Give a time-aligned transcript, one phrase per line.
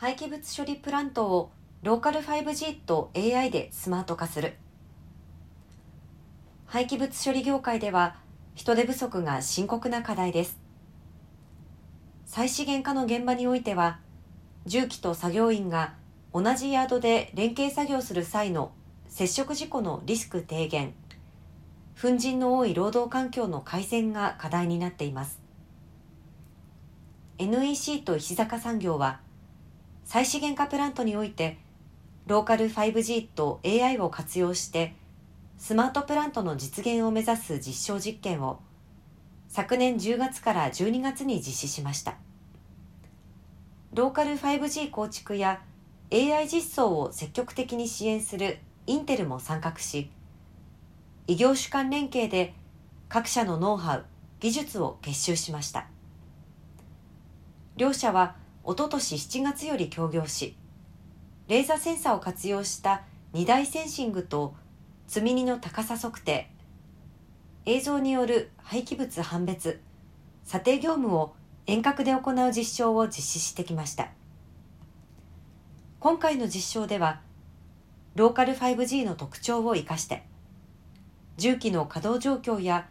[0.00, 1.50] 廃棄物処理プラントを
[1.82, 4.54] ローカル 5G と AI でスマート化する。
[6.66, 8.14] 廃棄物処理業界では
[8.54, 10.56] 人手不足が深刻な課題です。
[12.26, 13.98] 再資源化の現場においては
[14.66, 15.94] 重機と作業員が
[16.32, 18.70] 同じヤードで連携作業する際の
[19.08, 20.94] 接触事故のリスク低減
[22.00, 25.40] 粉塵の多い労働環境の改善が課題になっています。
[27.38, 29.26] NEC と石坂産業は
[30.08, 31.58] 再資源化プラントにおいて
[32.26, 34.94] ローカル 5G と AI を活用して
[35.58, 38.58] スマートプラントの実現を目指す実証実験を
[39.48, 42.16] 昨年10月から12月に実施しました。
[43.92, 45.60] ローカル 5G 構築や
[46.10, 50.10] AI 実装を積極的に支援するインテルも参画し
[51.26, 52.54] 異業種間連携で
[53.10, 54.06] 各社のノウハウ
[54.40, 55.86] 技術を結集しました。
[57.76, 58.36] 両社は
[58.68, 60.54] おととし7月より協業し、
[61.46, 63.00] レーザーセンサーを活用した
[63.32, 64.54] 二大センシングと
[65.06, 66.50] 積み荷の高さ測定、
[67.64, 69.80] 映像による廃棄物判別、
[70.44, 71.34] 査定業務を
[71.64, 74.10] 遠隔で行う実証を実施してきました。
[75.98, 77.22] 今回の実証では、
[78.16, 80.24] ローカル 5G の特徴を生かして、
[81.38, 82.86] 重機の稼働状況や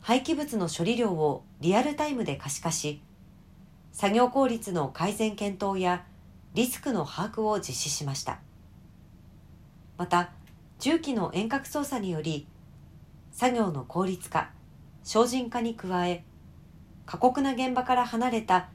[0.00, 3.02] 廃棄物の処理量をリアルタイムで可視化し、
[3.92, 6.04] 作業効率の改善検討や
[6.54, 8.40] リスクの把握を実施しました。
[9.96, 10.30] また
[10.78, 12.48] 重機の遠隔操作により
[13.30, 14.50] 作業の効率化
[15.04, 16.24] 精進化に加え
[17.06, 18.68] 過酷な現場から離れた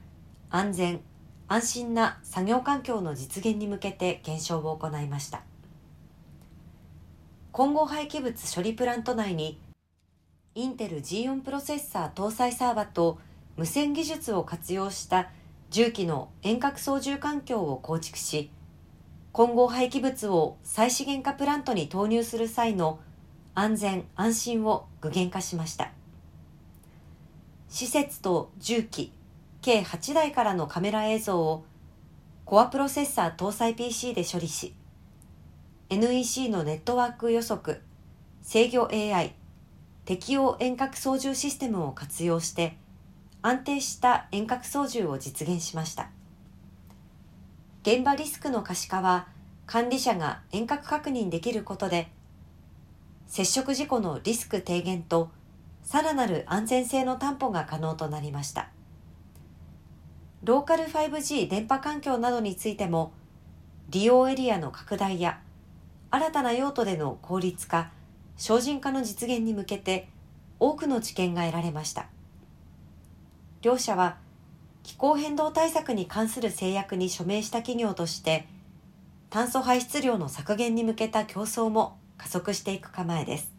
[0.50, 1.00] 安全
[1.48, 5.42] 安心な作業環境の実現に向けて検証を行いました。
[7.52, 9.60] 混合廃棄物処理プラント内に
[10.54, 13.18] インテル G4 プロセッサー搭載サーバと
[13.58, 15.30] 無線技術を活用した
[15.70, 18.50] 重機の遠隔操縦環境を構築し
[19.32, 23.00] 混合廃棄物を再資源化プラントに投入する際の
[23.54, 25.90] 安全安心を具現化しました。
[27.68, 29.12] 施設と重機
[29.60, 31.64] 計8台からのカメラ映像を
[32.44, 34.74] コアプロセッサー搭載 PC で処理し
[35.90, 37.82] NEC のネットワーク予測
[38.40, 39.34] 制御 AI
[40.04, 42.76] 適用遠隔操縦システムを活用して
[43.40, 46.10] 安定した遠隔操縦を実現しました。
[47.82, 49.28] 現場リスクの可視化は
[49.66, 52.08] 管理者が遠隔確認できることで
[53.26, 55.30] 接触事故のリスク低減と
[55.82, 58.70] さらなる安全性の担保が可能となりました。
[60.42, 63.12] ローカル 5G 電波環境などについても
[63.90, 65.40] 利用エリアの拡大や
[66.10, 67.90] 新たな用途での効率化
[68.36, 70.08] 精進化の実現に向けて
[70.60, 72.06] 多くの知見が得られました。
[73.60, 74.16] 両社は
[74.82, 78.46] 気候変動対策に関する制約に署名した企業として
[79.30, 83.57] 炭素排出量の削減に向けた競争も加速していく構えです。